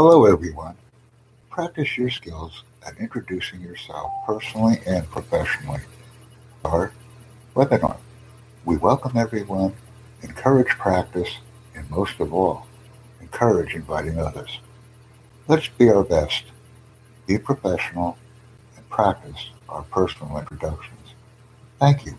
Hello, 0.00 0.26
everyone. 0.26 0.76
Practice 1.50 1.98
your 1.98 2.08
skills 2.08 2.62
at 2.86 2.96
introducing 2.98 3.60
yourself 3.60 4.12
personally 4.24 4.80
and 4.86 5.04
professionally. 5.10 5.80
Our 6.64 6.92
webinar. 7.56 7.96
We 8.64 8.76
welcome 8.76 9.16
everyone, 9.16 9.74
encourage 10.22 10.68
practice, 10.68 11.38
and 11.74 11.90
most 11.90 12.20
of 12.20 12.32
all, 12.32 12.68
encourage 13.20 13.74
inviting 13.74 14.20
others. 14.20 14.60
Let's 15.48 15.66
be 15.66 15.88
our 15.88 16.04
best, 16.04 16.44
be 17.26 17.36
professional, 17.36 18.16
and 18.76 18.88
practice 18.90 19.48
our 19.68 19.82
personal 19.82 20.38
introductions. 20.38 21.08
Thank 21.80 22.06
you. 22.06 22.16